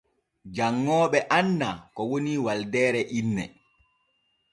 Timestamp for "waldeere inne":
2.45-3.43